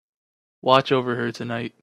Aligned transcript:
Watch 0.63 0.91
over 0.91 1.15
her 1.15 1.31
tonight. 1.31 1.75